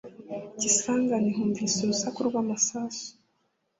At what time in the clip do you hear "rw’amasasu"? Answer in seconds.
2.27-3.07